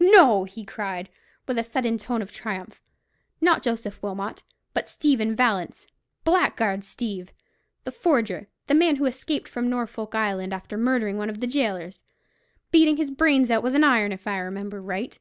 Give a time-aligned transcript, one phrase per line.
[0.00, 1.08] "No," he cried,
[1.46, 2.78] with a sudden tone of triumph,
[3.40, 4.42] "not Joseph Wilmot,
[4.74, 7.32] but Stephen Vallance—Blackguard Steeve,
[7.84, 13.10] the forger—the man who escaped from Norfolk Island, after murdering one of the gaolers—beating his
[13.10, 15.18] brains out with an iron, if I remember right.